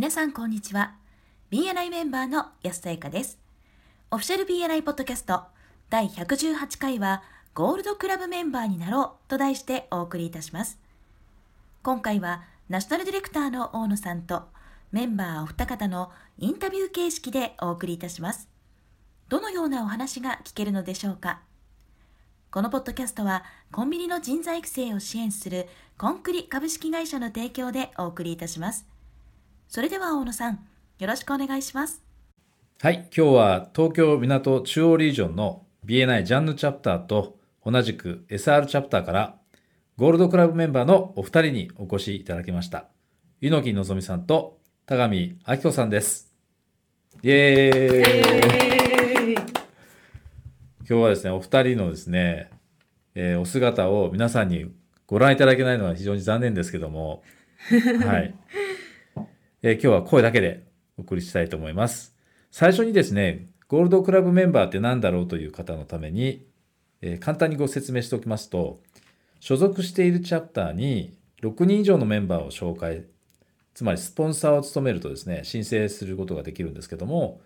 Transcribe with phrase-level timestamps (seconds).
[0.00, 0.94] 皆さんこんにちは。
[1.50, 3.38] BNI メンバーの安田彩香です。
[4.10, 5.42] オフィシャル BNI ポッドキャスト
[5.90, 7.22] 第118回は
[7.52, 10.78] ゴールドクラブメンバーになろうと題してお送りいたします。
[11.82, 14.44] 今回はナショナルディレクターの大野さんと
[14.90, 18.48] メンバーお二方のインタビュー形式でお送りいたします。
[19.28, 21.40] どのようなお話が聞けるのでしょうか
[22.50, 28.89] このポッドキャストはコンビニの人材育成を支援するコンクリ株式会社の提供でお送りいたします。
[29.70, 30.66] それでは大野さん、
[30.98, 32.02] よろしくお願いします。
[32.82, 39.36] はい、今日は東京港中央リージョンの BNI ジャンヌチャプターと同じく SR チャプターから
[39.96, 42.86] ゴールドクラブメンバーのお二人にお越しいただきました。
[43.40, 46.34] 猪木のぞみさんと田上明子さんです。
[47.22, 49.44] イエーイ今
[50.84, 52.50] 日はですね、お二人のですね、
[53.14, 54.68] えー、お姿を皆さんに
[55.06, 57.22] ご覧いただけないのは非常に残念ですけども、
[58.04, 58.34] はい。
[59.62, 60.64] えー、今日は声だけで
[60.96, 62.14] お送りしたいと思います。
[62.50, 66.46] 最初にですね、ゴールドクラブメンバーって何だろうという方のために、
[67.02, 68.80] えー、簡単にご説明しておきますと、
[69.38, 73.04] 所属しているチャプターに6人以上のメンバーを紹介、
[73.74, 77.42] つまりスポンサーを務めるとですね、申請することができるんですけども、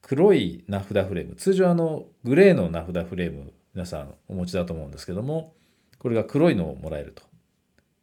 [0.00, 5.54] 黒い名札フレーム、通常あのグレーの名札フレーム、皆さんお持ちだと思うんですけども、
[5.98, 7.24] これが黒いのをもらえると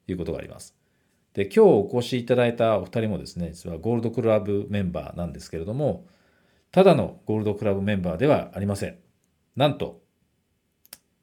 [0.07, 0.78] いうことがあります。
[1.33, 6.07] で今日お越しいただいたお二人もですね実はゴールドクラブメンバーなんですけれども
[6.71, 8.97] ただのゴールドクラブメンバーではありません。
[9.55, 10.01] なんと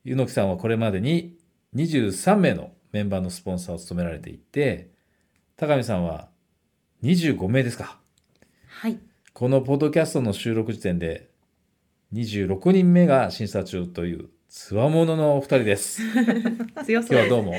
[0.04, 1.36] 柚木さんはこれまでに
[1.74, 4.90] 23名のメンバーのスポンサーを務められていて
[5.56, 6.28] 高見さんは
[7.02, 7.98] 25名ですか。
[8.68, 8.98] はい。
[9.32, 11.30] このポッドキャストの収録時点で
[12.12, 16.00] 26人目が審査中というつわもののお二人です。
[16.86, 17.54] 強そう今日はどうも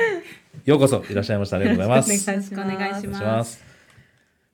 [0.66, 2.10] ようこそいらっしゃいましたありがとうございます。
[2.32, 3.64] よろしくお願いします。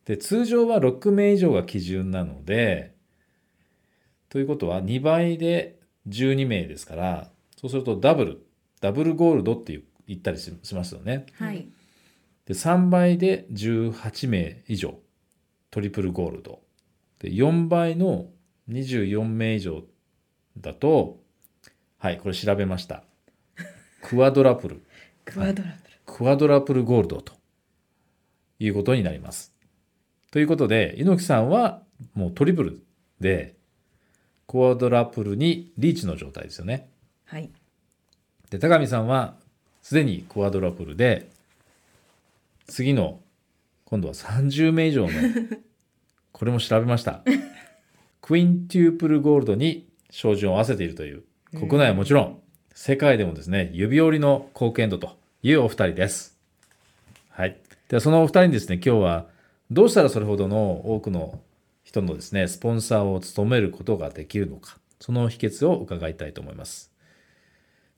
[0.04, 2.92] で通常は6名以上が基準なので
[4.28, 5.80] ということは2倍で
[6.10, 8.46] 12名ですからそうするとダブル
[8.82, 11.28] ダブルゴールドって言ったりしますよね。
[11.36, 11.66] はい、
[12.46, 15.00] で3倍で18名以上
[15.72, 16.60] トリプルゴールド
[17.20, 18.30] で4倍の
[18.68, 19.86] 24名以上
[20.58, 21.23] だと
[22.04, 23.02] はい、これ調べました。
[24.02, 24.84] クワドラプル。
[25.24, 27.32] クワドラプル、はい、クワドラプルゴールドと
[28.60, 29.54] いうことになります。
[30.30, 31.82] ということで、猪木さんは
[32.14, 32.84] もうトリプル
[33.22, 33.56] で、
[34.48, 36.90] クワドラプルにリーチの状態ですよね。
[37.24, 37.50] はい。
[38.50, 39.36] で、高見さんは
[39.82, 41.30] すでにクワドラプルで、
[42.68, 43.22] 次の
[43.86, 45.12] 今度は30名以上の、
[46.34, 47.24] これも調べました。
[48.20, 51.24] クインテュープルゴールドに照準を合わせているという
[51.56, 52.40] 国内はもちろん、
[52.74, 56.40] 世界でもですね、指折りの貢献度というお二人です。
[57.30, 57.58] はい。
[57.90, 59.28] では、そのお二人にですね、今日は
[59.70, 61.42] どうしたらそれほどの多くの
[61.84, 66.92] 人のですね、スポンサーを務めることができるのか、その秘訣を伺いたいと思います。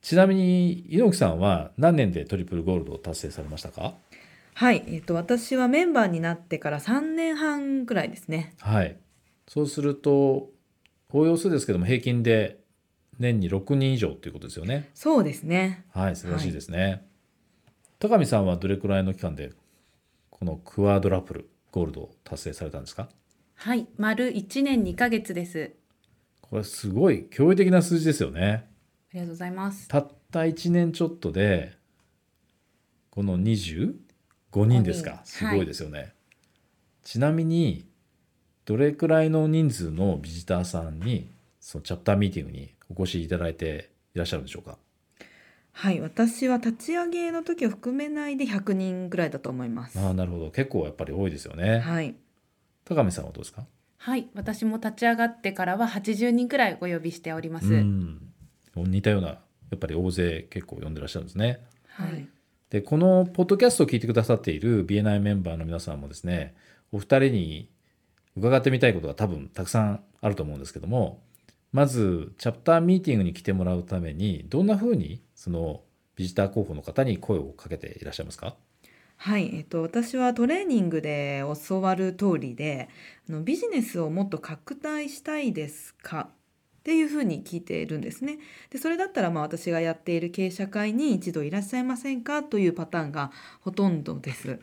[0.02, 3.94] ちなみに、猪木さんは何年でトリプルゴールドを達成されましたか？
[4.52, 8.54] はい、えっ、と、私はメンバーになってから3年半くらいですね。
[8.60, 8.98] はい。
[9.48, 10.50] そうすると、
[11.10, 12.58] おおよそですけども、平均で
[13.18, 14.90] 年に6人以上ということですよね。
[14.94, 15.84] そうですね。
[15.92, 16.78] はい素晴らしいですね。
[16.82, 17.02] はい、
[17.98, 19.52] 高見さんはどれくらいの期間で
[20.30, 23.08] このクワードラプルゴールドを達成されたんですか？
[23.54, 25.72] はい丸1年2ヶ月です。
[26.42, 28.68] これすごい驚異的な数字ですよね。
[29.10, 29.88] ありがとうございます。
[29.88, 31.76] たった1年ちょっとで
[33.10, 33.94] この25
[34.66, 35.22] 人ですか？
[35.24, 35.98] すごいですよね。
[35.98, 36.12] はい、
[37.02, 37.88] ちなみに
[38.66, 44.78] どれくらいの人数のビジターさんにそのチャプターミーティングにお越しいただいていらっしゃるんでしょうか？
[45.72, 49.98] はい私は立ち上げの時を含めないで100人ぐらいだと思います。
[49.98, 50.50] ああなるほど。
[50.50, 51.80] 結構やっぱり多いですよね。
[51.80, 52.14] はい。
[52.84, 53.66] 高見さんはどうですか？
[53.98, 57.66] はい私も立ち上がってからは80人くらいお呼びしております。
[58.76, 59.38] 似たようなや
[59.74, 61.60] っぱり大勢結構呼んでらっしゃるんですね。
[61.88, 62.26] はい。
[62.70, 66.54] でこのポッドキャストを聞いてくださっている BNI メンバーの皆さんもですね
[66.90, 67.70] お二人に
[68.36, 71.20] 伺ってみたいことが多分たくさんあると思うんですけども
[71.76, 75.82] まずチャプターミーティングに来てもらうためにどんなふうにその
[76.14, 78.56] ビジター候補の方に声をかけていらっしゃいますか？
[79.18, 82.88] はい、えっと、私はトレーニングで教わる通りで
[83.28, 86.30] あのビジネスをもっと拡大したいですか？
[86.30, 88.38] っていうふうに聞いているんですね。
[88.70, 92.42] でそれだったらまあ私がやっている経営者会に一度いらっしゃいませんか？
[92.42, 93.30] というパターンが
[93.60, 94.60] ほとんどです。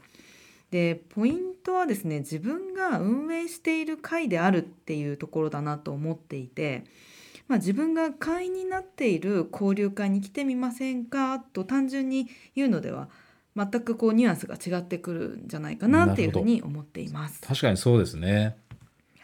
[0.74, 6.84] でポイントはですね自分が運営している会であるっていうところだなと思っていて、
[7.48, 13.08] まあ、自分が会員になっている交流会に来てみませんかと単純に言うのでは
[13.56, 17.40] 全くこうニュアンスが違ってくるんじゃないかなっていうふうに思っています。
[17.42, 18.58] 確かにそうですね。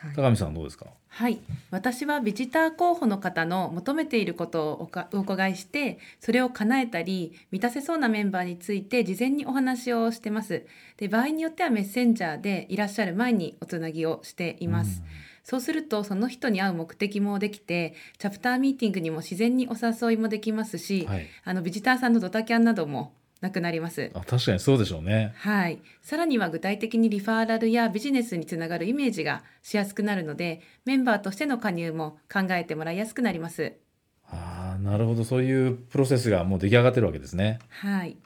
[0.01, 0.15] はい。
[0.15, 0.87] 高見さんはどうですか？
[1.11, 1.39] はい、
[1.71, 10.65] 私はビジター候補の方の求めていることをおかお伺いしてそれを叶えたり満たせそうなメンバーについて事前にお話をしてます。
[10.97, 15.01] で場合によってはメッセンジャーでいらっしゃる前におつなぎをしています、
[15.43, 21.27] そうするとその人に会う目的もできてチャプターミーティングにも自然にお誘いもできますし、はい。
[21.43, 25.33] あのビジターさんのドタキャンなどもなくなりますあ、確かにそうでしょうね。
[25.37, 33.73] はい、さらには具体的にリファーラルやビジネスにつながるイメージがしやすくなるのでメンバーとしての加入も考えてもらいやすくなります。
[34.31, 35.23] ああ、なるほど。
[35.23, 37.59] そういうプロセスがもう出来上がってるわけですね。
[37.69, 38.17] はい、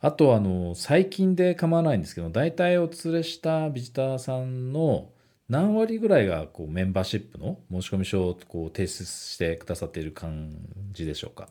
[0.00, 5.10] あとあの最近で構わないんですけど大体お連れしたビジターさんの
[5.48, 10.52] 何割ぐらいがこうメンバーシップの申し込み書をこう提出してくださっている感
[10.92, 11.48] じでしょうか？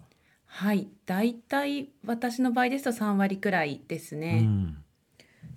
[0.51, 4.41] はい、だいたい私の場合ですと3割くらいですね。
[4.43, 4.77] うん、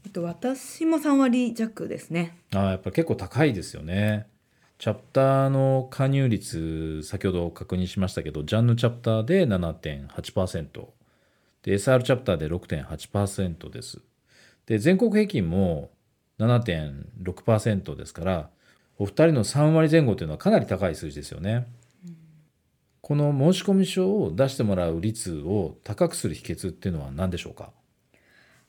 [0.05, 2.39] えっと私も3割弱ですね。
[2.53, 4.27] あーやっぱり結構高いですよね。
[4.79, 10.87] チャプターの加入率先ほど確認しましたけどジャンヌチャプターで7.8%
[11.63, 14.01] で SR チャプターで6.8%です。
[14.67, 15.91] で全国平均も
[16.39, 18.51] 7.6%ですから
[18.99, 21.67] お二人の3割前後というのはかなり高い数字ですよね。
[23.03, 27.71] この申込書を出してもらう率を高くする秘訣っていうのは何でしょうか？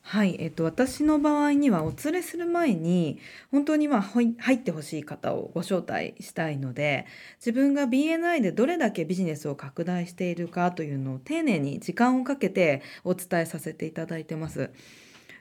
[0.01, 3.19] はい、えっと、私の場合にはお連れする前に
[3.51, 7.05] 本当にまあ入ってほしい方をご招待したいので
[7.39, 14.71] 自分が BNI でどれだけビジネスを拡大しているかというのを丁寧に時間をかけてお伝えさせていただいてます。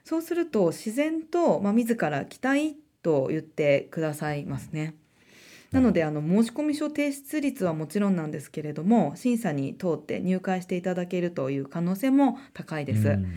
[0.04, 4.94] そうすると自然と、まあ、自ら来たいと言ってくださいますね。
[5.72, 13.08] なのであの申込書提出率はもちろんなんですけれども審査に通って入会していただけるという可能性も高いです。
[13.08, 13.32] うん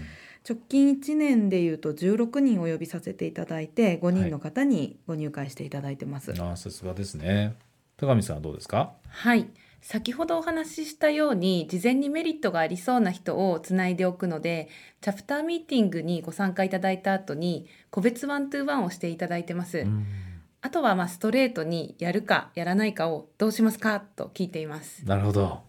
[0.47, 6.35] 直近1年でいうと16人お呼びさせていただいて5人の方にご入会していただいてます。
[6.39, 7.55] ああさすがですね。
[7.97, 8.91] 高見さんはどうですか？
[9.07, 9.47] はい、
[9.81, 14.69] 先ほどお話ししたように事前にメリットがありそうな人をつないでおくので
[15.01, 19.79] チャプターミーティングにご参加いただいた後に個別 one to one をしていただいてます。
[19.79, 20.05] うん
[20.65, 25.05] あとはまあストレートにやるかやらないかをどうしますかと聞いています。
[25.05, 25.61] なるほど。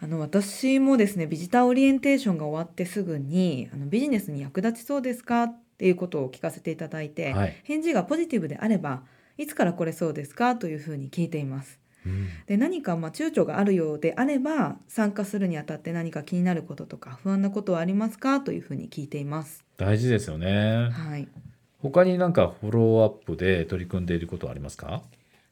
[0.00, 9.02] あの私もですねビジターオリエンテーションが終わってすぐにあのビジネスに役立ちそうですかっていうことを聞かせていただいて、はい返事がポジティブであれば
[9.38, 11.78] いつから来れそうですかというふうに聞いています。
[12.04, 19.64] うんで何かまあ躊躇があるようであれば参加するにあたって何か気になることとか不安なことはありますかというふうに聞いています。
[19.76, 20.90] 大事ですよね。
[20.90, 21.28] はい。
[21.82, 25.02] 他になんかフォローアップで取り組んでいることはありますか？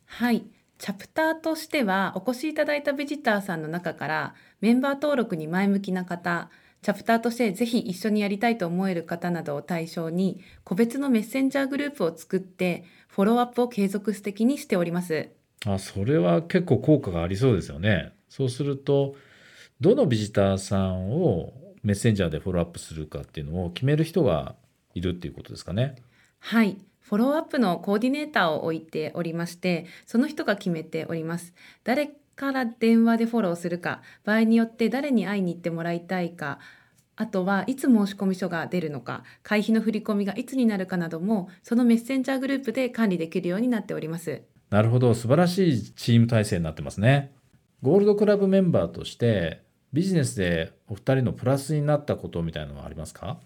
[0.06, 0.44] はい、
[0.79, 6.50] チャプターとしてはお越しいただいたビジターさんの中からメンバー登録に前向きな方
[6.82, 15.29] チャプターとしてぜひ一緒にやりたいと思える方などを対象に個別のメッセンジャーグループを作ってフォローアップを継続的にしております。
[15.67, 18.12] あそれは結構効果がありそうですよね。
[18.29, 19.15] そうすると
[19.81, 24.55] どのビジターさんをメッセンジャーでフォローアップするかっていうのを決める人が
[24.94, 25.97] いるっていうことですかね。
[26.46, 31.55] はい、フォローアップのコーディネーターを置いておりまして、その人が決めております。
[31.85, 36.58] 誰から電話でフォローするか、場合によって誰に会いに行ってもらいたいか、
[37.17, 44.42] あとはいつ申込書が出るのか、会費の振り込みがいつになるかなども、そのメッセンジャーグループで管理できるようになっております。
[44.68, 47.33] なるほど素晴らしいチーム体制になってますね。
[47.80, 49.62] ゴールドクラブメンバーとして
[49.95, 53.38] ビジネスでお二人のプラスになったことみたいなのはありますか？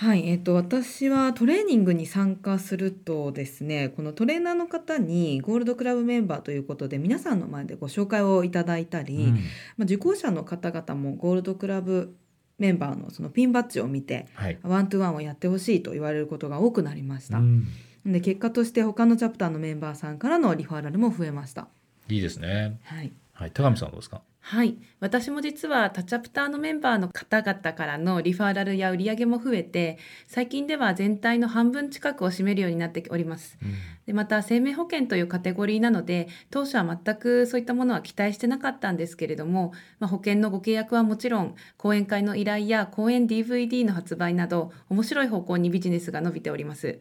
[0.00, 9.34] はい、えっと私はトレーニングに参加するとですねこのトレーナーの方にゴールドクラブメンバーということで皆さんの前でご紹介をいただいたり、うん。
[9.76, 12.16] まあ、受講者の方々もゴールドクラブ
[12.56, 14.58] メンバーのそのピンバッジを見てはい。
[14.62, 17.66] ワントゥワンをやってほしいと言われることが多くなりました、うん。
[18.06, 21.68] で結果として他のチャプターのメンバーさんからのリファラルも増えました。
[22.08, 22.80] いいですね。
[22.84, 23.50] はいはい。
[23.52, 24.20] 高見さんはどうですか？
[24.42, 33.58] はい、私も実は他チャプターのメンバーの方々からのリファーラルや売り上げも増えて最近では全体の半分近くを占めるようになっております
[34.06, 46.98] でまた生命保険というカテゴリーなので当初は全くそういったものは期待してなかったんですけれども、まあ、保険のご契約はもちろん講演会の依頼や講演 DVD の発売など面白い方向にビジネスが伸びております。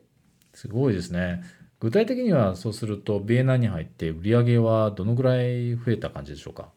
[0.53, 1.41] すごいですね。
[1.79, 6.69] 具体的にはそうすると BNI に入って売り上げはどのぐらい増えた感じでしょうか？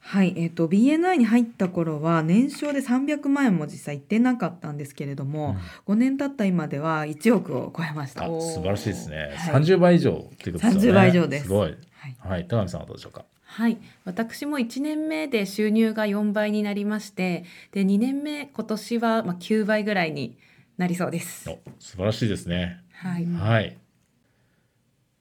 [0.00, 5.56] はい、えっ、と BNI に入った頃は年商で300万円も実際いってなかったんですけれども、
[5.86, 8.24] 5年経った今では1億を超えました。
[8.24, 9.34] 素晴らしいですね。
[9.36, 10.98] はい30倍以上っていうことですよね。
[10.98, 11.70] 30倍以上ですすごい。
[11.70, 11.74] い、
[12.18, 12.46] はい。
[12.48, 13.24] 高見さんはどうでしょうか？
[13.44, 20.38] はい、私も1年目で収入が4倍になりましてで2年目今年はまあ9倍ぐらいに
[20.78, 21.50] なりそうです。
[21.50, 22.80] お素晴らしいですね。
[22.92, 23.76] はい、はい。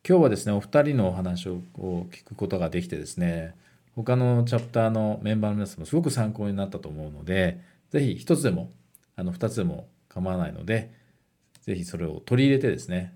[0.07, 3.53] 今日はですね、お二人のお話をこう聞くことができてですね、
[3.95, 7.59] 他のチャプターのメンバーの皆さんもすごく参考になったと思うので、
[7.91, 8.71] ぜひ一つでも、
[9.15, 10.91] あの二つでも構わないので、
[11.61, 13.13] ぜひそれを取り入れてですね、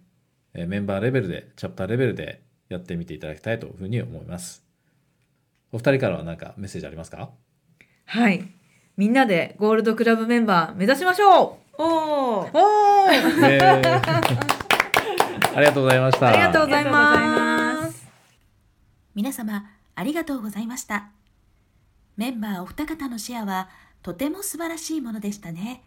[0.53, 4.63] えーメンバーレベルで、チャプターレベルでやってみていただきたいというふうに思います。
[5.71, 7.31] お二人からは何かメッセージありますか？
[8.05, 8.43] はい。
[8.95, 11.81] みんなでゴールドクラブメンバー目指しましょう。
[11.81, 14.62] おおおー
[15.55, 16.27] ありがとうございました。
[16.27, 17.43] ありがとうございありがとうございま。
[17.83, 18.07] ます
[19.15, 21.09] 皆様ありがとうございました
[22.17, 23.69] メンバーお二方のシェアは
[24.01, 25.83] とても素晴らしいものでしたね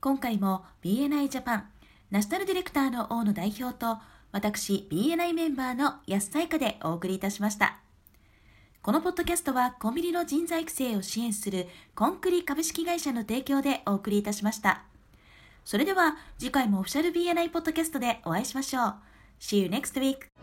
[0.00, 1.68] 今回も BNI ジャパン
[2.10, 3.98] ナショナルディレクターの大野代表と
[4.32, 7.78] 私 BNI メンバーの安彩香でお送りいたしました
[8.82, 14.82] このポッドキャストはコンビニの人材育成を支援するコンクリ株式会社の提供でお送りいたしました
[15.68, 18.94] それでは次回もオフィシャル BNI ポッドキャストでお会いしましょう
[19.38, 20.37] See you next week!